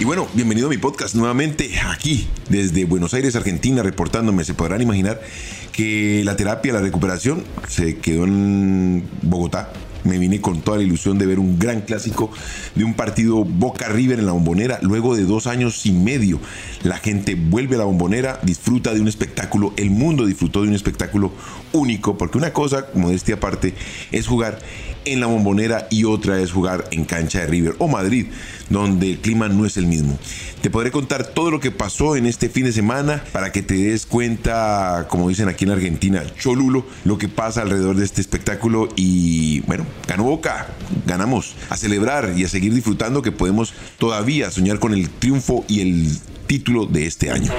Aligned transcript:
Y 0.00 0.04
bueno, 0.04 0.28
bienvenido 0.32 0.68
a 0.68 0.70
mi 0.70 0.78
podcast 0.78 1.16
nuevamente 1.16 1.72
aquí 1.84 2.28
desde 2.48 2.84
Buenos 2.84 3.14
Aires, 3.14 3.34
Argentina, 3.34 3.82
reportándome. 3.82 4.44
Se 4.44 4.54
podrán 4.54 4.80
imaginar 4.80 5.20
que 5.72 6.22
la 6.24 6.36
terapia, 6.36 6.72
la 6.72 6.80
recuperación 6.80 7.42
se 7.66 7.96
quedó 7.98 8.22
en 8.22 9.08
Bogotá, 9.22 9.72
me 10.04 10.18
vine 10.18 10.40
con 10.40 10.60
toda 10.60 10.78
la 10.78 10.84
ilusión 10.84 11.18
de 11.18 11.26
ver 11.26 11.38
un 11.38 11.58
gran 11.58 11.80
clásico 11.82 12.30
de 12.74 12.84
un 12.84 12.94
partido 12.94 13.44
Boca 13.44 13.88
River 13.88 14.18
en 14.18 14.26
la 14.26 14.32
bombonera. 14.32 14.78
Luego 14.82 15.16
de 15.16 15.24
dos 15.24 15.46
años 15.46 15.86
y 15.86 15.92
medio, 15.92 16.40
la 16.82 16.98
gente 16.98 17.34
vuelve 17.34 17.76
a 17.76 17.78
la 17.78 17.84
bombonera, 17.84 18.40
disfruta 18.42 18.94
de 18.94 19.00
un 19.00 19.08
espectáculo, 19.08 19.72
el 19.76 19.90
mundo 19.90 20.26
disfrutó 20.26 20.62
de 20.62 20.68
un 20.68 20.74
espectáculo 20.74 21.32
único, 21.72 22.16
porque 22.16 22.38
una 22.38 22.52
cosa, 22.52 22.86
modestia 22.94 23.36
aparte, 23.36 23.74
es 24.12 24.26
jugar 24.26 24.58
en 25.04 25.20
la 25.20 25.26
bombonera 25.26 25.86
y 25.90 26.04
otra 26.04 26.40
es 26.40 26.52
jugar 26.52 26.84
en 26.90 27.04
cancha 27.04 27.40
de 27.40 27.46
River 27.46 27.74
o 27.78 27.88
Madrid, 27.88 28.26
donde 28.68 29.12
el 29.12 29.18
clima 29.18 29.48
no 29.48 29.64
es 29.64 29.76
el 29.76 29.86
mismo. 29.86 30.18
Te 30.60 30.70
podré 30.70 30.90
contar 30.90 31.26
todo 31.26 31.50
lo 31.50 31.60
que 31.60 31.70
pasó 31.70 32.16
en 32.16 32.26
este 32.26 32.48
fin 32.48 32.64
de 32.64 32.72
semana 32.72 33.22
para 33.32 33.52
que 33.52 33.62
te 33.62 33.74
des 33.74 34.06
cuenta, 34.06 35.06
como 35.08 35.28
dicen 35.28 35.48
aquí 35.48 35.64
en 35.64 35.70
Argentina, 35.70 36.22
cholulo, 36.38 36.86
lo 37.04 37.16
que 37.16 37.28
pasa 37.28 37.62
alrededor 37.62 37.96
de 37.96 38.04
este 38.04 38.20
espectáculo 38.20 38.88
y 38.96 39.60
bueno, 39.60 39.84
ganó 40.06 40.24
Boca, 40.24 40.68
ganamos, 41.06 41.54
a 41.70 41.76
celebrar 41.76 42.32
y 42.36 42.44
a 42.44 42.48
seguir 42.48 42.74
disfrutando 42.74 43.22
que 43.22 43.32
podemos 43.32 43.74
todavía 43.98 44.50
soñar 44.50 44.78
con 44.78 44.94
el 44.94 45.08
triunfo 45.10 45.64
y 45.68 45.80
el 45.80 46.18
título 46.46 46.86
de 46.86 47.06
este 47.06 47.30
año. 47.30 47.52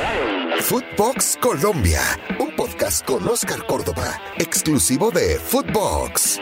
Footbox 0.61 1.37
Colombia, 1.41 2.01
un 2.39 2.55
podcast 2.55 3.05
con 3.05 3.27
Oscar 3.27 3.65
Córdoba, 3.65 4.19
exclusivo 4.37 5.09
de 5.09 5.39
Footbox. 5.39 6.39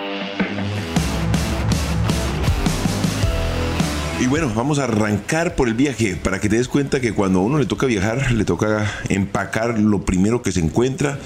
Y 4.20 4.26
bueno, 4.26 4.52
vamos 4.56 4.80
a 4.80 4.86
arrancar 4.86 5.56
por 5.56 5.68
el 5.68 5.76
viaje 5.76 6.16
para 6.16 6.40
que 6.40 6.50
te 6.50 6.58
des 6.58 6.68
cuenta 6.68 7.00
que 7.00 7.14
cuando 7.14 7.40
a 7.40 7.44
uno 7.44 7.60
le 7.60 7.68
toca 7.68 7.86
viajar, 7.86 8.32
le 8.32 8.46
toca 8.46 8.92
empacar 9.10 9.80
lo 9.80 10.02
primero 10.06 10.42
que 10.42 10.52
se 10.52 10.60
encuentra, 10.60 11.20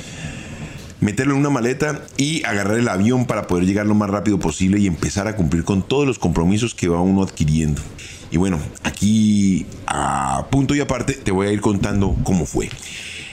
meterlo 1.01 1.33
en 1.33 1.39
una 1.39 1.49
maleta 1.49 2.05
y 2.15 2.43
agarrar 2.45 2.77
el 2.77 2.87
avión 2.87 3.25
para 3.25 3.47
poder 3.47 3.65
llegar 3.65 3.85
lo 3.85 3.95
más 3.95 4.09
rápido 4.09 4.39
posible 4.39 4.79
y 4.79 4.87
empezar 4.87 5.27
a 5.27 5.35
cumplir 5.35 5.65
con 5.65 5.81
todos 5.81 6.07
los 6.07 6.19
compromisos 6.19 6.73
que 6.73 6.87
va 6.87 7.01
uno 7.01 7.23
adquiriendo. 7.23 7.81
Y 8.31 8.37
bueno, 8.37 8.59
aquí 8.83 9.65
a 9.87 10.47
punto 10.49 10.73
y 10.73 10.79
aparte 10.79 11.13
te 11.13 11.31
voy 11.31 11.47
a 11.47 11.51
ir 11.51 11.59
contando 11.59 12.15
cómo 12.23 12.45
fue. 12.45 12.69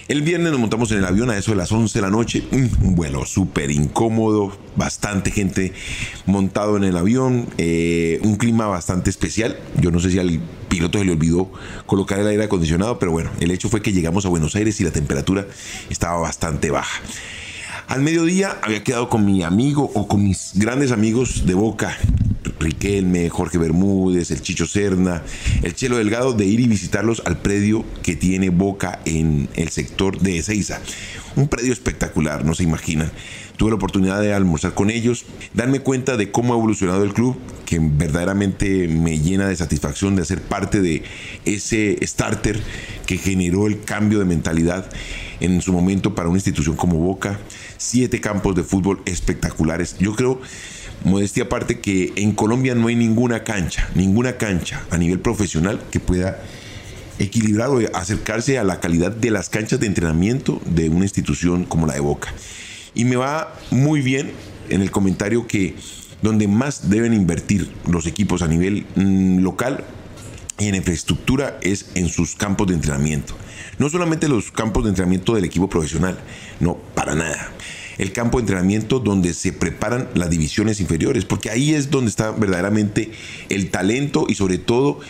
El 0.08 0.22
viernes 0.22 0.50
nos 0.52 0.60
montamos 0.60 0.90
en 0.90 0.98
el 0.98 1.04
avión 1.04 1.28
a 1.28 1.36
eso 1.36 1.50
de 1.50 1.58
las 1.58 1.70
11 1.70 1.98
de 1.98 2.02
la 2.02 2.10
noche. 2.10 2.42
Mm, 2.50 2.86
un 2.86 2.94
vuelo 2.94 3.26
súper 3.26 3.70
incómodo, 3.70 4.56
bastante 4.74 5.30
gente 5.30 5.74
montado 6.24 6.78
en 6.78 6.84
el 6.84 6.96
avión, 6.96 7.46
eh, 7.58 8.18
un 8.24 8.36
clima 8.36 8.66
bastante 8.66 9.10
especial. 9.10 9.58
Yo 9.78 9.90
no 9.90 10.00
sé 10.00 10.10
si 10.10 10.18
al 10.18 10.40
piloto 10.70 10.98
se 10.98 11.04
le 11.04 11.12
olvidó 11.12 11.52
colocar 11.84 12.18
el 12.18 12.26
aire 12.26 12.44
acondicionado, 12.44 12.98
pero 12.98 13.12
bueno, 13.12 13.30
el 13.38 13.50
hecho 13.50 13.68
fue 13.68 13.82
que 13.82 13.92
llegamos 13.92 14.24
a 14.24 14.30
Buenos 14.30 14.56
Aires 14.56 14.80
y 14.80 14.84
la 14.84 14.90
temperatura 14.90 15.46
estaba 15.90 16.18
bastante 16.18 16.70
baja. 16.70 17.02
Al 17.88 18.02
mediodía 18.02 18.58
había 18.62 18.84
quedado 18.84 19.08
con 19.08 19.24
mi 19.24 19.42
amigo 19.42 19.90
o 19.94 20.06
con 20.06 20.22
mis 20.22 20.50
grandes 20.54 20.92
amigos 20.92 21.46
de 21.46 21.54
Boca, 21.54 21.96
Riquelme, 22.60 23.30
Jorge 23.30 23.56
Bermúdez, 23.56 24.30
el 24.30 24.42
Chicho 24.42 24.66
Serna, 24.66 25.22
el 25.62 25.74
Chelo 25.74 25.96
Delgado, 25.96 26.34
de 26.34 26.44
ir 26.44 26.60
y 26.60 26.68
visitarlos 26.68 27.22
al 27.24 27.38
predio 27.38 27.86
que 28.02 28.14
tiene 28.14 28.50
Boca 28.50 29.00
en 29.06 29.48
el 29.54 29.70
sector 29.70 30.18
de 30.20 30.36
Ezeiza. 30.36 30.80
Un 31.34 31.48
predio 31.48 31.72
espectacular, 31.72 32.44
no 32.44 32.54
se 32.54 32.64
imaginan. 32.64 33.10
Tuve 33.56 33.70
la 33.70 33.76
oportunidad 33.76 34.20
de 34.20 34.34
almorzar 34.34 34.74
con 34.74 34.90
ellos, 34.90 35.24
darme 35.54 35.80
cuenta 35.80 36.18
de 36.18 36.30
cómo 36.30 36.52
ha 36.52 36.58
evolucionado 36.58 37.04
el 37.04 37.14
club, 37.14 37.38
que 37.64 37.78
verdaderamente 37.80 38.86
me 38.86 39.18
llena 39.18 39.48
de 39.48 39.56
satisfacción 39.56 40.14
de 40.14 40.22
hacer 40.22 40.42
parte 40.42 40.82
de 40.82 41.04
ese 41.46 41.98
starter 42.02 42.60
que 43.08 43.16
generó 43.16 43.66
el 43.66 43.82
cambio 43.84 44.18
de 44.18 44.26
mentalidad 44.26 44.86
en 45.40 45.62
su 45.62 45.72
momento 45.72 46.14
para 46.14 46.28
una 46.28 46.36
institución 46.36 46.76
como 46.76 46.98
Boca. 46.98 47.38
Siete 47.78 48.20
campos 48.20 48.54
de 48.54 48.62
fútbol 48.62 49.00
espectaculares. 49.06 49.96
Yo 49.98 50.14
creo 50.14 50.42
modestia 51.04 51.44
aparte 51.44 51.80
que 51.80 52.12
en 52.16 52.32
Colombia 52.32 52.74
no 52.74 52.88
hay 52.88 52.96
ninguna 52.96 53.44
cancha, 53.44 53.88
ninguna 53.94 54.36
cancha 54.36 54.84
a 54.90 54.98
nivel 54.98 55.20
profesional 55.20 55.80
que 55.90 56.00
pueda 56.00 56.38
equilibrar 57.18 57.70
o 57.70 57.80
acercarse 57.94 58.58
a 58.58 58.64
la 58.64 58.78
calidad 58.78 59.10
de 59.10 59.30
las 59.30 59.48
canchas 59.48 59.80
de 59.80 59.86
entrenamiento 59.86 60.60
de 60.66 60.90
una 60.90 61.06
institución 61.06 61.64
como 61.64 61.86
la 61.86 61.94
de 61.94 62.00
Boca. 62.00 62.34
Y 62.94 63.06
me 63.06 63.16
va 63.16 63.54
muy 63.70 64.02
bien 64.02 64.32
en 64.68 64.82
el 64.82 64.90
comentario 64.90 65.46
que 65.46 65.76
donde 66.20 66.46
más 66.46 66.90
deben 66.90 67.14
invertir 67.14 67.72
los 67.86 68.04
equipos 68.04 68.42
a 68.42 68.48
nivel 68.48 68.84
mm, 68.96 69.38
local 69.38 69.82
en 70.66 70.74
infraestructura 70.74 71.58
es 71.62 71.90
en 71.94 72.08
sus 72.08 72.34
campos 72.34 72.66
de 72.66 72.74
entrenamiento. 72.74 73.34
No 73.78 73.88
solamente 73.88 74.28
los 74.28 74.50
campos 74.50 74.84
de 74.84 74.90
entrenamiento 74.90 75.34
del 75.34 75.44
equipo 75.44 75.68
profesional, 75.68 76.18
no, 76.60 76.76
para 76.94 77.14
nada 77.14 77.52
el 77.98 78.12
campo 78.12 78.38
de 78.38 78.42
entrenamiento 78.42 79.00
donde 79.00 79.34
se 79.34 79.52
preparan 79.52 80.08
las 80.14 80.30
divisiones 80.30 80.80
inferiores, 80.80 81.24
porque 81.24 81.50
ahí 81.50 81.74
es 81.74 81.90
donde 81.90 82.10
está 82.10 82.30
verdaderamente 82.30 83.10
el 83.48 83.70
talento 83.70 84.26
y 84.28 84.36
sobre 84.36 84.58
todo 84.58 85.00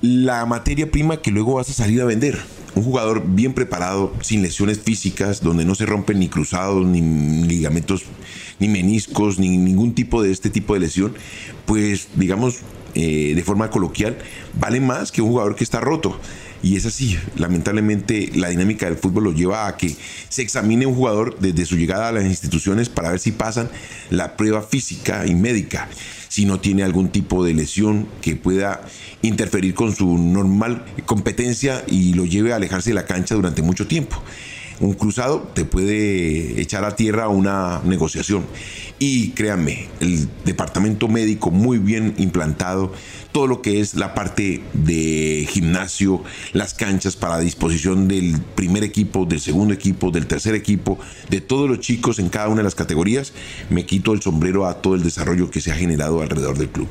la 0.00 0.46
materia 0.46 0.90
prima 0.90 1.20
que 1.20 1.32
luego 1.32 1.54
vas 1.54 1.68
a 1.68 1.72
salir 1.72 2.00
a 2.00 2.04
vender. 2.04 2.38
Un 2.76 2.84
jugador 2.84 3.24
bien 3.26 3.54
preparado, 3.54 4.14
sin 4.20 4.42
lesiones 4.42 4.78
físicas, 4.78 5.42
donde 5.42 5.64
no 5.64 5.74
se 5.74 5.86
rompen 5.86 6.18
ni 6.18 6.28
cruzados, 6.28 6.84
ni 6.86 7.00
ligamentos, 7.46 8.04
ni 8.60 8.68
meniscos, 8.68 9.38
ni 9.38 9.56
ningún 9.56 9.94
tipo 9.94 10.22
de 10.22 10.30
este 10.30 10.50
tipo 10.50 10.74
de 10.74 10.80
lesión, 10.80 11.14
pues 11.64 12.08
digamos 12.14 12.58
eh, 12.98 13.34
de 13.34 13.42
forma 13.42 13.68
coloquial, 13.68 14.16
vale 14.58 14.80
más 14.80 15.12
que 15.12 15.20
un 15.20 15.28
jugador 15.28 15.54
que 15.54 15.64
está 15.64 15.80
roto. 15.80 16.18
Y 16.62 16.76
es 16.76 16.86
así, 16.86 17.18
lamentablemente 17.36 18.30
la 18.34 18.48
dinámica 18.48 18.86
del 18.86 18.96
fútbol 18.96 19.24
lo 19.24 19.32
lleva 19.32 19.66
a 19.66 19.76
que 19.76 19.94
se 20.30 20.40
examine 20.40 20.86
un 20.86 20.94
jugador 20.94 21.38
desde 21.38 21.66
su 21.66 21.76
llegada 21.76 22.08
a 22.08 22.12
las 22.12 22.24
instituciones 22.24 22.88
para 22.88 23.10
ver 23.10 23.20
si 23.20 23.32
pasan 23.32 23.68
la 24.08 24.34
prueba 24.38 24.62
física 24.62 25.26
y 25.26 25.34
médica, 25.34 25.88
si 26.28 26.46
no 26.46 26.58
tiene 26.58 26.84
algún 26.84 27.10
tipo 27.10 27.44
de 27.44 27.52
lesión 27.52 28.08
que 28.22 28.34
pueda 28.34 28.80
interferir 29.20 29.74
con 29.74 29.94
su 29.94 30.16
normal 30.16 30.86
competencia 31.04 31.84
y 31.86 32.14
lo 32.14 32.24
lleve 32.24 32.54
a 32.54 32.56
alejarse 32.56 32.90
de 32.90 32.94
la 32.94 33.04
cancha 33.04 33.34
durante 33.34 33.60
mucho 33.60 33.86
tiempo 33.86 34.22
un 34.80 34.92
cruzado 34.94 35.48
te 35.54 35.64
puede 35.64 36.60
echar 36.60 36.84
a 36.84 36.96
tierra 36.96 37.28
una 37.28 37.80
negociación. 37.84 38.44
Y 38.98 39.30
créanme, 39.30 39.88
el 40.00 40.28
departamento 40.44 41.08
médico 41.08 41.50
muy 41.50 41.78
bien 41.78 42.14
implantado, 42.16 42.92
todo 43.32 43.46
lo 43.46 43.60
que 43.60 43.80
es 43.80 43.94
la 43.94 44.14
parte 44.14 44.62
de 44.72 45.46
gimnasio, 45.50 46.22
las 46.52 46.72
canchas 46.72 47.16
para 47.16 47.38
disposición 47.38 48.08
del 48.08 48.40
primer 48.54 48.84
equipo, 48.84 49.26
del 49.26 49.40
segundo 49.40 49.74
equipo, 49.74 50.10
del 50.10 50.26
tercer 50.26 50.54
equipo, 50.54 50.98
de 51.28 51.42
todos 51.42 51.68
los 51.68 51.80
chicos 51.80 52.18
en 52.18 52.30
cada 52.30 52.48
una 52.48 52.58
de 52.58 52.64
las 52.64 52.74
categorías, 52.74 53.34
me 53.68 53.84
quito 53.84 54.14
el 54.14 54.22
sombrero 54.22 54.66
a 54.66 54.80
todo 54.80 54.94
el 54.94 55.02
desarrollo 55.02 55.50
que 55.50 55.60
se 55.60 55.72
ha 55.72 55.74
generado 55.74 56.22
alrededor 56.22 56.56
del 56.56 56.70
club 56.70 56.88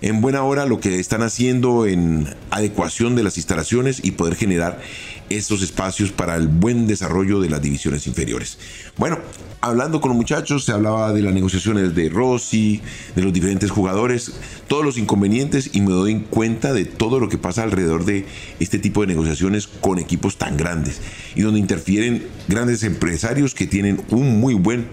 en 0.00 0.20
buena 0.20 0.42
hora 0.42 0.66
lo 0.66 0.80
que 0.80 0.98
están 0.98 1.22
haciendo 1.22 1.86
en 1.86 2.28
adecuación 2.50 3.16
de 3.16 3.22
las 3.22 3.36
instalaciones 3.36 4.00
y 4.04 4.12
poder 4.12 4.36
generar 4.36 4.80
estos 5.28 5.62
espacios 5.62 6.10
para 6.10 6.36
el 6.36 6.48
buen 6.48 6.86
desarrollo 6.86 7.40
de 7.40 7.50
las 7.50 7.60
divisiones 7.60 8.06
inferiores. 8.06 8.58
Bueno, 8.96 9.18
hablando 9.60 10.00
con 10.00 10.10
los 10.10 10.16
muchachos, 10.16 10.64
se 10.64 10.72
hablaba 10.72 11.12
de 11.12 11.22
las 11.22 11.34
negociaciones 11.34 11.94
de 11.94 12.08
Rossi, 12.08 12.80
de 13.14 13.22
los 13.22 13.32
diferentes 13.32 13.70
jugadores, 13.70 14.32
todos 14.68 14.84
los 14.84 14.96
inconvenientes 14.96 15.70
y 15.74 15.80
me 15.80 15.90
doy 15.90 16.20
cuenta 16.30 16.72
de 16.72 16.84
todo 16.84 17.20
lo 17.20 17.28
que 17.28 17.38
pasa 17.38 17.62
alrededor 17.62 18.04
de 18.04 18.26
este 18.60 18.78
tipo 18.78 19.02
de 19.02 19.08
negociaciones 19.08 19.66
con 19.66 19.98
equipos 19.98 20.38
tan 20.38 20.56
grandes 20.56 21.00
y 21.34 21.42
donde 21.42 21.60
interfieren 21.60 22.26
grandes 22.48 22.82
empresarios 22.82 23.54
que 23.54 23.66
tienen 23.66 24.00
un 24.10 24.40
muy 24.40 24.54
buen 24.54 24.86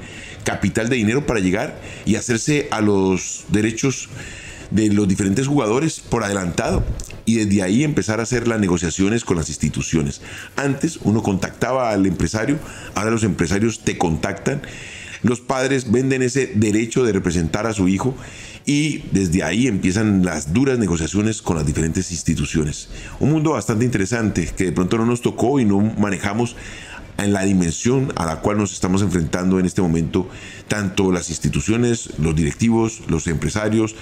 capital 0.43 0.89
de 0.89 0.97
dinero 0.97 1.25
para 1.25 1.39
llegar 1.39 1.79
y 2.05 2.15
hacerse 2.15 2.67
a 2.71 2.81
los 2.81 3.45
derechos 3.49 4.09
de 4.75 4.89
los 4.89 5.07
diferentes 5.07 5.47
jugadores 5.47 6.01
por 6.01 6.23
adelantado 6.23 6.83
y 7.23 7.35
desde 7.35 7.63
ahí 7.63 7.83
empezar 7.83 8.19
a 8.19 8.23
hacer 8.23 8.47
las 8.47 8.59
negociaciones 8.59 9.23
con 9.23 9.37
las 9.37 9.49
instituciones. 9.49 10.21
Antes 10.57 10.99
uno 11.03 11.23
contactaba 11.23 11.91
al 11.91 12.05
empresario, 12.05 12.59
ahora 12.93 13.11
los 13.11 13.23
empresarios 13.23 13.79
te 13.79 13.97
contactan, 13.97 14.61
los 15.23 15.39
padres 15.39 15.91
venden 15.91 16.21
ese 16.21 16.51
derecho 16.55 17.03
de 17.03 17.13
representar 17.13 17.65
a 17.65 17.73
su 17.73 17.87
hijo 17.87 18.15
y 18.65 19.03
desde 19.11 19.43
ahí 19.43 19.67
empiezan 19.67 20.25
las 20.25 20.53
duras 20.53 20.77
negociaciones 20.77 21.41
con 21.41 21.55
las 21.55 21.65
diferentes 21.65 22.11
instituciones. 22.11 22.89
Un 23.19 23.31
mundo 23.31 23.51
bastante 23.51 23.85
interesante 23.85 24.49
que 24.55 24.65
de 24.65 24.71
pronto 24.71 24.97
no 24.97 25.05
nos 25.05 25.21
tocó 25.21 25.59
y 25.59 25.65
no 25.65 25.79
manejamos 25.79 26.55
en 27.17 27.33
la 27.33 27.43
dimensión 27.43 28.11
a 28.15 28.25
la 28.25 28.41
cual 28.41 28.57
nos 28.57 28.73
estamos 28.73 29.01
enfrentando 29.01 29.59
en 29.59 29.65
este 29.65 29.81
momento, 29.81 30.27
tanto 30.67 31.11
las 31.11 31.29
instituciones, 31.29 32.09
los 32.19 32.35
directivos, 32.35 33.01
los 33.07 33.27
empresarios, 33.27 33.95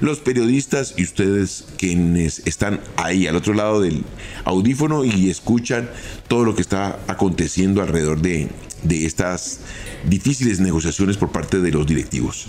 los 0.00 0.20
periodistas 0.20 0.94
y 0.96 1.04
ustedes 1.04 1.66
quienes 1.78 2.42
están 2.46 2.80
ahí 2.96 3.26
al 3.26 3.36
otro 3.36 3.54
lado 3.54 3.80
del 3.80 4.04
audífono 4.44 5.04
y 5.04 5.30
escuchan 5.30 5.88
todo 6.28 6.44
lo 6.44 6.54
que 6.54 6.62
está 6.62 6.98
aconteciendo 7.06 7.82
alrededor 7.82 8.20
de, 8.20 8.48
de 8.82 9.06
estas 9.06 9.60
difíciles 10.08 10.60
negociaciones 10.60 11.16
por 11.16 11.30
parte 11.30 11.60
de 11.60 11.70
los 11.70 11.86
directivos. 11.86 12.46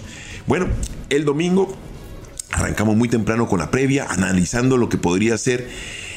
Bueno, 0.47 0.67
el 1.09 1.25
domingo 1.25 1.75
Arrancamos 2.55 2.95
muy 2.95 3.09
temprano 3.09 3.49
con 3.49 3.59
la 3.59 3.69
previa, 3.69 4.07
analizando 4.09 4.77
lo 4.77 4.87
que 4.87 4.97
podría 4.97 5.37
ser 5.37 5.67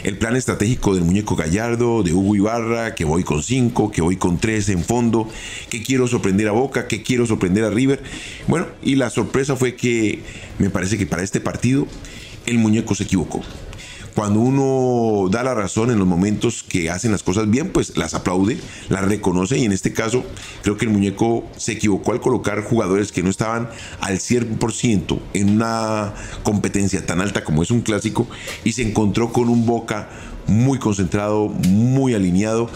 el 0.09 0.17
plan 0.17 0.37
estratégico 0.37 0.95
del 0.95 1.05
muñeco 1.05 1.37
Gallardo, 1.37 2.03
de 2.03 2.15
Hugo 2.15 2.35
Ibarra, 2.35 2.95
que 2.95 3.05
voy 3.05 3.25
con 3.25 3.43
5, 3.43 3.93
que 3.93 4.01
voy 4.01 4.17
con 4.17 4.39
3 4.39 4.71
en 4.71 4.83
fondo, 4.83 5.29
que 5.69 5.83
quiero 5.83 6.09
sorprender 6.09 6.49
a 6.49 6.53
Boca, 6.53 6.89
que 6.89 7.03
quiero 7.03 7.27
sorprender 7.27 7.65
a 7.65 7.71
River. 7.71 8.03
Bueno, 8.47 8.67
y 8.83 8.95
la 8.95 9.11
sorpresa 9.11 9.55
fue 9.55 9.77
que 9.77 10.23
me 10.59 10.71
parece 10.71 10.97
que 10.97 11.05
para 11.05 11.23
este 11.23 11.41
partido 11.41 11.87
el 12.47 12.57
muñeco 12.57 12.95
se 12.95 13.05
equivocó 13.05 13.43
cuando 14.19 14.41
uno 14.41 15.29
da 15.31 15.45
la 15.45 15.55
razón 15.55 15.93
en 15.93 15.99
los 16.01 16.09
momentos 16.09 16.65
que 16.65 16.91
hacen 16.91 17.13
las 17.13 17.23
cosas 17.23 17.49
bien, 17.49 17.71
pues 17.71 17.97
las 17.97 18.15
aplaude, 18.15 18.59
las 18.89 19.05
reconoce 19.05 19.59
y 19.59 19.65
en 19.65 19.71
este 19.71 19.93
caso 19.93 20.25
creo 20.63 20.77
que 20.77 20.87
el 20.87 20.91
muñeco 20.91 21.49
se 21.57 21.75
equivocó 21.75 22.11
al 22.11 22.21
colocar 22.21 22.65
jugadores 22.65 23.13
que 23.13 23.23
no 23.23 23.31
estaban 23.31 23.69
al 24.01 24.19
100% 24.19 25.21
en 25.35 25.51
una 25.51 26.15
competencia 26.43 27.07
tan 27.07 27.21
alta 27.21 27.45
como 27.45 27.63
es 27.63 27.71
un 27.71 27.83
clásico 27.83 28.27
y 28.65 28.73
se 28.73 28.83
encontró 28.83 29.33
con 29.33 29.49
un 29.49 29.67
Boca 29.67 30.09
muy 30.49 30.81
concentrado, 30.81 31.47
muy 31.47 32.15
alineado, 32.15 32.69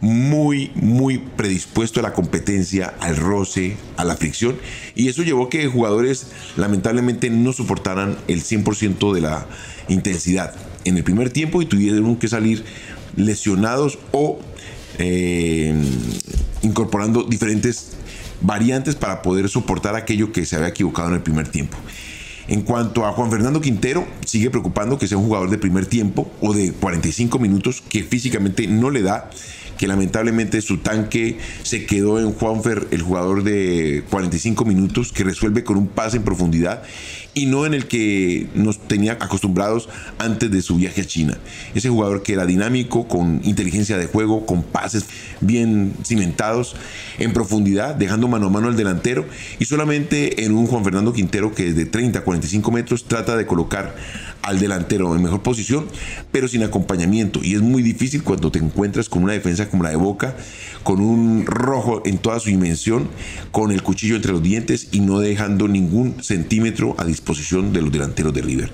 muy, 0.00 0.70
muy 0.76 1.18
predispuesto 1.18 1.98
a 1.98 2.04
la 2.04 2.12
competencia, 2.12 2.94
al 3.00 3.16
roce, 3.16 3.76
a 3.96 4.04
la 4.04 4.14
fricción. 4.14 4.58
Y 4.94 5.08
eso 5.08 5.24
llevó 5.24 5.46
a 5.46 5.50
que 5.50 5.66
jugadores 5.66 6.28
lamentablemente 6.56 7.30
no 7.30 7.52
soportaran 7.52 8.16
el 8.28 8.44
100% 8.44 9.12
de 9.12 9.20
la 9.22 9.48
intensidad 9.88 10.54
en 10.84 10.96
el 10.96 11.04
primer 11.04 11.30
tiempo 11.30 11.62
y 11.62 11.66
tuvieron 11.66 12.16
que 12.16 12.28
salir 12.28 12.64
lesionados 13.16 13.98
o 14.12 14.40
eh, 14.98 15.74
incorporando 16.62 17.24
diferentes 17.24 17.92
variantes 18.40 18.94
para 18.94 19.22
poder 19.22 19.48
soportar 19.48 19.96
aquello 19.96 20.32
que 20.32 20.44
se 20.44 20.56
había 20.56 20.68
equivocado 20.68 21.08
en 21.08 21.14
el 21.14 21.22
primer 21.22 21.48
tiempo. 21.48 21.76
En 22.46 22.60
cuanto 22.60 23.06
a 23.06 23.12
Juan 23.12 23.30
Fernando 23.30 23.60
Quintero, 23.60 24.06
sigue 24.26 24.50
preocupando 24.50 24.98
que 24.98 25.08
sea 25.08 25.16
un 25.16 25.24
jugador 25.24 25.48
de 25.48 25.56
primer 25.56 25.86
tiempo 25.86 26.30
o 26.42 26.52
de 26.52 26.72
45 26.72 27.38
minutos 27.38 27.82
que 27.88 28.02
físicamente 28.02 28.66
no 28.66 28.90
le 28.90 29.00
da 29.00 29.30
lamentablemente 29.86 30.60
su 30.60 30.78
tanque 30.78 31.38
se 31.62 31.86
quedó 31.86 32.18
en 32.18 32.32
Juanfer, 32.32 32.88
el 32.90 33.02
jugador 33.02 33.42
de 33.42 34.04
45 34.10 34.64
minutos, 34.64 35.12
que 35.12 35.24
resuelve 35.24 35.64
con 35.64 35.76
un 35.76 35.88
pase 35.88 36.18
en 36.18 36.22
profundidad 36.22 36.82
y 37.34 37.46
no 37.46 37.66
en 37.66 37.74
el 37.74 37.86
que 37.86 38.46
nos 38.54 38.78
tenía 38.78 39.12
acostumbrados 39.20 39.88
antes 40.18 40.50
de 40.50 40.62
su 40.62 40.76
viaje 40.76 41.02
a 41.02 41.04
China. 41.04 41.36
Ese 41.74 41.88
jugador 41.90 42.22
que 42.22 42.32
era 42.32 42.46
dinámico, 42.46 43.08
con 43.08 43.40
inteligencia 43.44 43.98
de 43.98 44.06
juego, 44.06 44.46
con 44.46 44.62
pases 44.62 45.06
bien 45.40 45.92
cimentados, 46.04 46.76
en 47.18 47.32
profundidad, 47.32 47.96
dejando 47.96 48.28
mano 48.28 48.46
a 48.46 48.50
mano 48.50 48.68
al 48.68 48.76
delantero 48.76 49.26
y 49.58 49.64
solamente 49.64 50.44
en 50.44 50.54
un 50.54 50.66
Juan 50.66 50.84
Fernando 50.84 51.12
Quintero 51.12 51.54
que 51.54 51.72
desde 51.72 51.86
30 51.86 52.20
a 52.20 52.22
45 52.22 52.70
metros 52.70 53.04
trata 53.04 53.36
de 53.36 53.46
colocar 53.46 53.96
al 54.44 54.60
delantero 54.60 55.14
en 55.16 55.22
mejor 55.22 55.42
posición, 55.42 55.86
pero 56.30 56.48
sin 56.48 56.62
acompañamiento. 56.62 57.40
Y 57.42 57.54
es 57.54 57.62
muy 57.62 57.82
difícil 57.82 58.22
cuando 58.22 58.50
te 58.50 58.58
encuentras 58.58 59.08
con 59.08 59.22
una 59.24 59.32
defensa 59.32 59.68
como 59.68 59.82
la 59.82 59.90
de 59.90 59.96
Boca, 59.96 60.36
con 60.82 61.00
un 61.00 61.46
rojo 61.46 62.02
en 62.04 62.18
toda 62.18 62.38
su 62.40 62.50
dimensión, 62.50 63.08
con 63.50 63.72
el 63.72 63.82
cuchillo 63.82 64.16
entre 64.16 64.32
los 64.32 64.42
dientes 64.42 64.88
y 64.92 65.00
no 65.00 65.18
dejando 65.18 65.66
ningún 65.66 66.22
centímetro 66.22 66.94
a 66.98 67.04
disposición 67.04 67.72
de 67.72 67.82
los 67.82 67.90
delanteros 67.90 68.34
de 68.34 68.42
River. 68.42 68.70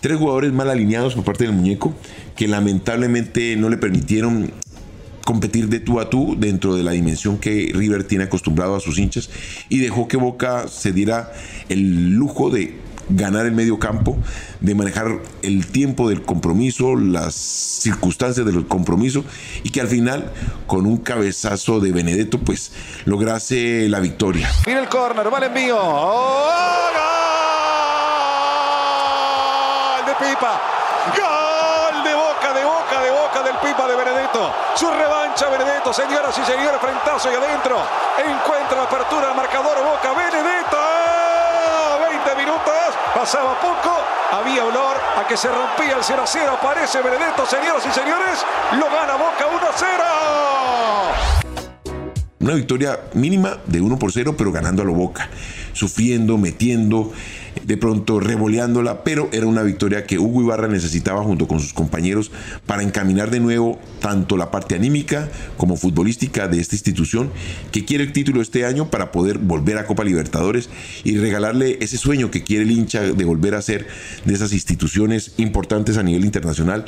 Tres 0.00 0.18
jugadores 0.18 0.52
mal 0.52 0.70
alineados 0.70 1.14
por 1.14 1.24
parte 1.24 1.44
del 1.44 1.54
muñeco 1.54 1.94
que 2.36 2.48
lamentablemente 2.48 3.56
no 3.56 3.68
le 3.68 3.76
permitieron 3.76 4.52
competir 5.24 5.68
de 5.68 5.80
tú 5.80 6.00
a 6.00 6.10
tú 6.10 6.36
dentro 6.38 6.74
de 6.76 6.82
la 6.82 6.92
dimensión 6.92 7.38
que 7.38 7.72
River 7.74 8.04
tiene 8.04 8.24
acostumbrado 8.24 8.76
a 8.76 8.80
sus 8.80 8.98
hinchas 8.98 9.30
y 9.70 9.78
dejó 9.78 10.06
que 10.06 10.18
Boca 10.18 10.68
se 10.68 10.92
diera 10.92 11.32
el 11.70 12.10
lujo 12.10 12.50
de 12.50 12.74
ganar 13.08 13.46
el 13.46 13.52
medio 13.52 13.78
campo, 13.78 14.16
de 14.60 14.74
manejar 14.74 15.18
el 15.42 15.66
tiempo 15.66 16.08
del 16.08 16.22
compromiso, 16.22 16.96
las 16.96 17.34
circunstancias 17.34 18.46
del 18.46 18.66
compromiso 18.66 19.24
y 19.62 19.70
que 19.70 19.80
al 19.80 19.88
final 19.88 20.32
con 20.66 20.86
un 20.86 20.98
cabezazo 20.98 21.80
de 21.80 21.92
Benedetto 21.92 22.38
pues 22.38 22.72
lograse 23.04 23.88
la 23.88 24.00
victoria. 24.00 24.50
Mira 24.66 24.80
el 24.80 24.88
córner, 24.88 25.30
vale 25.30 25.46
envío. 25.46 25.76
¡Oh, 25.78 26.48
¡Gol 29.96 30.06
de 30.06 30.14
Pipa! 30.14 30.60
¡Gol 31.16 32.04
de 32.04 32.14
Boca, 32.14 32.52
de 32.54 32.64
Boca, 32.64 33.02
de 33.02 33.10
Boca 33.10 33.42
del 33.42 33.56
Pipa 33.56 33.88
de 33.88 33.96
Benedetto! 33.96 34.52
Su 34.76 34.90
revancha 34.90 35.48
Benedetto, 35.50 35.92
señoras 35.92 36.36
y 36.38 36.44
señores, 36.44 36.80
frentazo 36.80 37.30
y 37.30 37.34
adentro. 37.34 37.78
Encuentra 38.18 38.76
la 38.78 38.84
apertura 38.84 39.28
del 39.28 39.36
marcador 39.36 39.76
Boca, 39.84 40.12
Benedetto 40.12 41.03
minutos, 42.34 42.72
pasaba 43.14 43.60
poco, 43.60 43.92
había 44.32 44.64
olor 44.64 44.96
a 45.18 45.26
que 45.28 45.36
se 45.36 45.48
rompía 45.48 45.96
el 45.96 46.02
0 46.02 46.22
a 46.22 46.26
0. 46.26 46.52
Aparece 46.58 47.02
Benedetto, 47.02 47.44
señoras 47.44 47.84
y 47.86 47.90
señores, 47.92 48.44
lo 48.72 48.86
gana 48.86 49.16
Boca 49.16 49.46
1 49.46 49.58
a 49.58 49.72
0. 49.76 50.04
Una 52.40 52.54
victoria 52.54 53.00
mínima 53.14 53.58
de 53.66 53.80
1 53.80 53.98
por 53.98 54.12
0, 54.12 54.34
pero 54.36 54.52
ganando 54.52 54.82
a 54.82 54.84
lo 54.84 54.94
Boca, 54.94 55.28
sufriendo, 55.72 56.38
metiendo, 56.38 57.12
de 57.66 57.76
pronto 57.76 58.20
revoleándola, 58.20 59.04
pero 59.04 59.28
era 59.32 59.46
una 59.46 59.62
victoria 59.62 60.04
que 60.06 60.18
Hugo 60.18 60.42
Ibarra 60.42 60.68
necesitaba 60.68 61.22
junto 61.22 61.48
con 61.48 61.60
sus 61.60 61.72
compañeros 61.72 62.30
para 62.66 62.82
encaminar 62.82 63.30
de 63.30 63.40
nuevo 63.40 63.78
tanto 64.00 64.36
la 64.36 64.50
parte 64.50 64.74
anímica 64.74 65.30
como 65.56 65.76
futbolística 65.76 66.48
de 66.48 66.60
esta 66.60 66.74
institución 66.74 67.30
que 67.72 67.84
quiere 67.84 68.04
el 68.04 68.12
título 68.12 68.42
este 68.42 68.64
año 68.64 68.90
para 68.90 69.12
poder 69.12 69.38
volver 69.38 69.78
a 69.78 69.86
Copa 69.86 70.04
Libertadores 70.04 70.68
y 71.04 71.16
regalarle 71.18 71.78
ese 71.80 71.96
sueño 71.96 72.30
que 72.30 72.44
quiere 72.44 72.64
el 72.64 72.70
hincha 72.70 73.02
de 73.02 73.24
volver 73.24 73.54
a 73.54 73.62
ser 73.62 73.86
de 74.24 74.34
esas 74.34 74.52
instituciones 74.52 75.32
importantes 75.38 75.96
a 75.96 76.02
nivel 76.02 76.24
internacional 76.24 76.84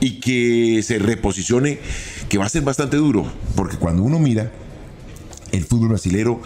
y 0.00 0.20
que 0.20 0.82
se 0.82 0.98
reposicione, 0.98 1.78
que 2.28 2.38
va 2.38 2.46
a 2.46 2.48
ser 2.48 2.62
bastante 2.62 2.96
duro, 2.96 3.26
porque 3.56 3.76
cuando 3.76 4.02
uno 4.02 4.18
mira 4.18 4.52
el 5.52 5.64
fútbol 5.64 5.88
brasilero, 5.88 6.40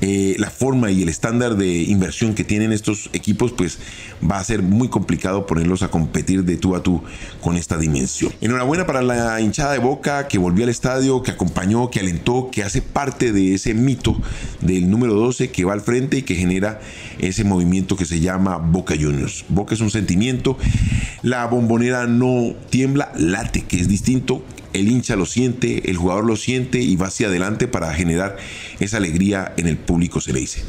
eh, 0.00 0.36
la 0.38 0.50
forma 0.50 0.90
y 0.90 1.02
el 1.02 1.08
estándar 1.08 1.56
de 1.56 1.82
inversión 1.82 2.34
que 2.34 2.44
tienen 2.44 2.72
estos 2.72 3.10
equipos, 3.12 3.52
pues 3.52 3.78
va 4.28 4.38
a 4.38 4.44
ser 4.44 4.62
muy 4.62 4.88
complicado 4.88 5.46
ponerlos 5.46 5.82
a 5.82 5.88
competir 5.88 6.44
de 6.44 6.56
tú 6.56 6.74
a 6.74 6.82
tú 6.82 7.02
con 7.40 7.56
esta 7.56 7.76
dimensión. 7.78 8.32
Enhorabuena 8.40 8.86
para 8.86 9.02
la 9.02 9.40
hinchada 9.40 9.72
de 9.72 9.78
Boca 9.78 10.28
que 10.28 10.38
volvió 10.38 10.64
al 10.64 10.70
estadio, 10.70 11.22
que 11.22 11.30
acompañó, 11.30 11.90
que 11.90 12.00
alentó, 12.00 12.50
que 12.50 12.62
hace 12.62 12.82
parte 12.82 13.32
de 13.32 13.54
ese 13.54 13.74
mito 13.74 14.20
del 14.60 14.90
número 14.90 15.14
12 15.14 15.50
que 15.50 15.64
va 15.64 15.72
al 15.72 15.80
frente 15.80 16.18
y 16.18 16.22
que 16.22 16.34
genera 16.34 16.80
ese 17.18 17.44
movimiento 17.44 17.96
que 17.96 18.04
se 18.04 18.20
llama 18.20 18.56
Boca 18.58 18.94
Juniors. 18.98 19.44
Boca 19.48 19.74
es 19.74 19.80
un 19.80 19.90
sentimiento, 19.90 20.58
la 21.22 21.46
bombonera 21.46 22.06
no 22.06 22.54
tiembla, 22.70 23.12
late, 23.16 23.62
que 23.62 23.80
es 23.80 23.88
distinto 23.88 24.42
el 24.76 24.88
hincha 24.88 25.16
lo 25.16 25.26
siente, 25.26 25.90
el 25.90 25.96
jugador 25.96 26.24
lo 26.24 26.36
siente 26.36 26.80
y 26.80 26.96
va 26.96 27.06
hacia 27.06 27.28
adelante 27.28 27.68
para 27.68 27.92
generar 27.94 28.36
esa 28.80 28.98
alegría 28.98 29.52
en 29.56 29.66
el 29.66 29.76
público 29.76 30.20
se 30.20 30.32
le 30.32 30.40
dice. 30.40 30.62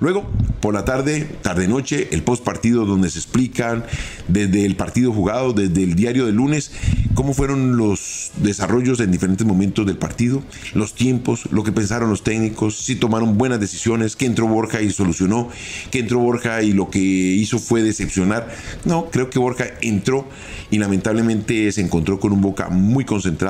Luego, 0.00 0.28
por 0.60 0.74
la 0.74 0.84
tarde, 0.84 1.28
tarde-noche, 1.42 2.08
el 2.10 2.24
post 2.24 2.42
partido 2.42 2.84
donde 2.86 3.08
se 3.08 3.20
explican 3.20 3.84
desde 4.26 4.64
el 4.64 4.74
partido 4.74 5.12
jugado, 5.12 5.52
desde 5.52 5.84
el 5.84 5.94
diario 5.94 6.26
de 6.26 6.32
lunes, 6.32 6.72
cómo 7.14 7.34
fueron 7.34 7.76
los 7.76 8.32
desarrollos 8.38 8.98
en 8.98 9.12
diferentes 9.12 9.46
momentos 9.46 9.86
del 9.86 9.98
partido, 9.98 10.42
los 10.74 10.94
tiempos, 10.94 11.48
lo 11.52 11.62
que 11.62 11.70
pensaron 11.70 12.10
los 12.10 12.24
técnicos, 12.24 12.78
si 12.78 12.96
tomaron 12.96 13.38
buenas 13.38 13.60
decisiones, 13.60 14.16
que 14.16 14.26
entró 14.26 14.48
Borja 14.48 14.82
y 14.82 14.90
solucionó, 14.90 15.50
que 15.92 16.00
entró 16.00 16.18
Borja 16.18 16.62
y 16.62 16.72
lo 16.72 16.90
que 16.90 16.98
hizo 16.98 17.60
fue 17.60 17.82
decepcionar. 17.82 18.52
No, 18.84 19.08
creo 19.10 19.30
que 19.30 19.38
Borja 19.38 19.66
entró 19.82 20.28
y 20.70 20.78
lamentablemente 20.78 21.70
se 21.70 21.80
encontró 21.80 22.18
con 22.18 22.32
un 22.32 22.40
Boca 22.40 22.70
muy 22.70 23.04
concentrado 23.04 23.41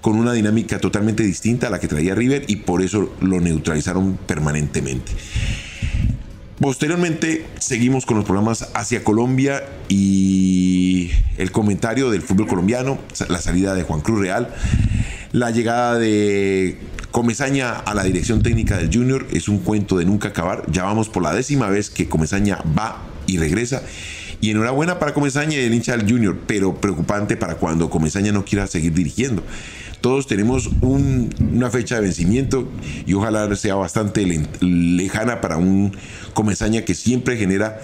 con 0.00 0.16
una 0.16 0.32
dinámica 0.32 0.78
totalmente 0.78 1.22
distinta 1.22 1.66
a 1.66 1.70
la 1.70 1.78
que 1.78 1.88
traía 1.88 2.14
River 2.14 2.44
y 2.48 2.56
por 2.56 2.82
eso 2.82 3.12
lo 3.20 3.40
neutralizaron 3.40 4.16
permanentemente. 4.26 5.12
Posteriormente 6.58 7.46
seguimos 7.58 8.04
con 8.04 8.18
los 8.18 8.26
programas 8.26 8.68
hacia 8.74 9.02
Colombia 9.02 9.62
y 9.88 11.10
el 11.38 11.52
comentario 11.52 12.10
del 12.10 12.20
fútbol 12.20 12.46
colombiano, 12.46 12.98
la 13.28 13.40
salida 13.40 13.74
de 13.74 13.82
Juan 13.82 14.02
Cruz 14.02 14.20
Real, 14.20 14.54
la 15.32 15.50
llegada 15.50 15.98
de 15.98 16.78
Comesaña 17.10 17.72
a 17.72 17.94
la 17.94 18.04
dirección 18.04 18.42
técnica 18.42 18.76
del 18.76 18.94
Junior 18.94 19.26
es 19.32 19.48
un 19.48 19.58
cuento 19.58 19.96
de 19.96 20.04
nunca 20.04 20.28
acabar. 20.28 20.64
Ya 20.70 20.84
vamos 20.84 21.08
por 21.08 21.22
la 21.22 21.34
décima 21.34 21.68
vez 21.68 21.88
que 21.88 22.08
Comesaña 22.08 22.58
va 22.78 23.02
y 23.26 23.38
regresa. 23.38 23.82
Y 24.40 24.50
enhorabuena 24.50 24.98
para 24.98 25.12
Comesaña 25.12 25.56
y 25.58 25.64
el 25.64 25.74
hincha 25.74 25.96
del 25.96 26.10
Junior, 26.10 26.38
pero 26.46 26.74
preocupante 26.74 27.36
para 27.36 27.56
cuando 27.56 27.90
Comesaña 27.90 28.32
no 28.32 28.44
quiera 28.44 28.66
seguir 28.66 28.94
dirigiendo. 28.94 29.42
Todos 30.00 30.26
tenemos 30.26 30.70
una 30.80 31.70
fecha 31.70 31.96
de 31.96 32.00
vencimiento 32.02 32.66
y 33.06 33.12
ojalá 33.12 33.54
sea 33.54 33.74
bastante 33.74 34.24
lejana 34.60 35.42
para 35.42 35.58
un 35.58 35.94
Comesaña 36.32 36.86
que 36.86 36.94
siempre 36.94 37.36
genera 37.36 37.80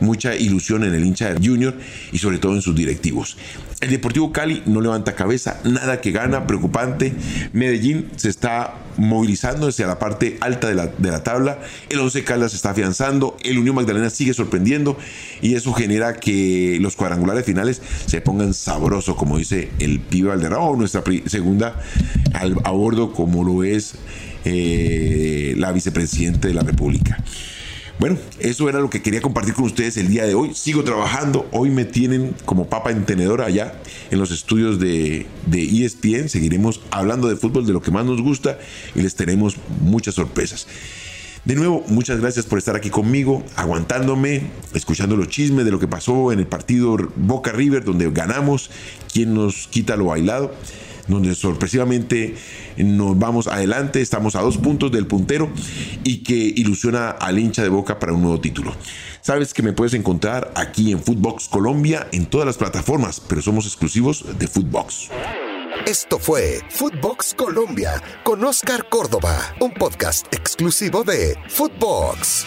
mucha 0.00 0.34
ilusión 0.34 0.84
en 0.84 0.94
el 0.94 1.04
hincha 1.04 1.32
de 1.32 1.46
Junior 1.46 1.74
y 2.12 2.18
sobre 2.18 2.38
todo 2.38 2.54
en 2.54 2.62
sus 2.62 2.74
directivos. 2.74 3.36
El 3.80 3.90
Deportivo 3.90 4.30
Cali 4.30 4.62
no 4.66 4.82
levanta 4.82 5.14
cabeza, 5.14 5.58
nada 5.64 6.02
que 6.02 6.10
gana, 6.10 6.46
preocupante. 6.46 7.14
Medellín 7.54 8.10
se 8.16 8.28
está 8.28 8.74
movilizando 8.98 9.68
hacia 9.68 9.86
la 9.86 9.98
parte 9.98 10.36
alta 10.42 10.68
de 10.68 10.74
la, 10.74 10.88
de 10.88 11.10
la 11.10 11.22
tabla. 11.22 11.58
El 11.88 12.00
Once 12.00 12.22
Caldas 12.22 12.50
se 12.50 12.56
está 12.56 12.70
afianzando. 12.70 13.38
El 13.42 13.58
Unión 13.58 13.76
Magdalena 13.76 14.10
sigue 14.10 14.34
sorprendiendo. 14.34 14.98
Y 15.40 15.54
eso 15.54 15.72
genera 15.72 16.14
que 16.14 16.76
los 16.78 16.94
cuadrangulares 16.94 17.46
finales 17.46 17.80
se 18.04 18.20
pongan 18.20 18.52
sabroso, 18.52 19.16
como 19.16 19.38
dice 19.38 19.70
el 19.78 20.00
pibe 20.00 20.28
Valderrama, 20.28 20.76
nuestra 20.76 21.02
segunda 21.24 21.80
a 22.64 22.70
bordo, 22.70 23.12
como 23.14 23.44
lo 23.44 23.64
es 23.64 23.94
eh, 24.44 25.54
la 25.56 25.72
vicepresidente 25.72 26.48
de 26.48 26.54
la 26.54 26.62
República. 26.62 27.22
Bueno, 28.00 28.16
eso 28.38 28.66
era 28.70 28.80
lo 28.80 28.88
que 28.88 29.02
quería 29.02 29.20
compartir 29.20 29.52
con 29.52 29.66
ustedes 29.66 29.98
el 29.98 30.08
día 30.08 30.24
de 30.24 30.34
hoy. 30.34 30.54
Sigo 30.54 30.82
trabajando. 30.84 31.46
Hoy 31.52 31.68
me 31.68 31.84
tienen 31.84 32.34
como 32.46 32.66
papa 32.66 32.90
en 32.90 33.04
tenedor 33.04 33.42
allá 33.42 33.74
en 34.10 34.18
los 34.18 34.30
estudios 34.30 34.80
de, 34.80 35.26
de 35.44 35.84
ESPN. 35.84 36.30
Seguiremos 36.30 36.80
hablando 36.90 37.28
de 37.28 37.36
fútbol, 37.36 37.66
de 37.66 37.74
lo 37.74 37.82
que 37.82 37.90
más 37.90 38.06
nos 38.06 38.22
gusta 38.22 38.58
y 38.94 39.02
les 39.02 39.16
tenemos 39.16 39.58
muchas 39.82 40.14
sorpresas. 40.14 40.66
De 41.44 41.54
nuevo, 41.54 41.84
muchas 41.88 42.18
gracias 42.20 42.46
por 42.46 42.56
estar 42.58 42.74
aquí 42.74 42.88
conmigo, 42.88 43.44
aguantándome, 43.54 44.44
escuchando 44.72 45.14
los 45.14 45.28
chismes 45.28 45.66
de 45.66 45.70
lo 45.70 45.78
que 45.78 45.86
pasó 45.86 46.32
en 46.32 46.38
el 46.38 46.46
partido 46.46 46.96
Boca 47.16 47.52
River, 47.52 47.84
donde 47.84 48.10
ganamos, 48.10 48.70
quién 49.12 49.34
nos 49.34 49.68
quita 49.68 49.96
lo 49.96 50.06
bailado 50.06 50.54
donde 51.10 51.34
sorpresivamente 51.34 52.34
nos 52.76 53.18
vamos 53.18 53.46
adelante, 53.46 54.00
estamos 54.00 54.36
a 54.36 54.40
dos 54.40 54.58
puntos 54.58 54.90
del 54.92 55.06
puntero 55.06 55.50
y 56.04 56.22
que 56.22 56.34
ilusiona 56.34 57.10
al 57.10 57.38
hincha 57.38 57.62
de 57.62 57.68
Boca 57.68 57.98
para 57.98 58.12
un 58.12 58.22
nuevo 58.22 58.40
título. 58.40 58.74
Sabes 59.20 59.52
que 59.52 59.62
me 59.62 59.72
puedes 59.72 59.94
encontrar 59.94 60.52
aquí 60.54 60.92
en 60.92 61.02
Footbox 61.02 61.48
Colombia 61.48 62.08
en 62.12 62.26
todas 62.26 62.46
las 62.46 62.56
plataformas, 62.56 63.20
pero 63.20 63.42
somos 63.42 63.66
exclusivos 63.66 64.24
de 64.38 64.46
Footbox. 64.46 65.08
Esto 65.86 66.18
fue 66.18 66.60
Footbox 66.70 67.34
Colombia 67.34 68.02
con 68.22 68.44
Oscar 68.44 68.88
Córdoba, 68.88 69.36
un 69.60 69.72
podcast 69.72 70.26
exclusivo 70.32 71.04
de 71.04 71.36
Footbox. 71.48 72.46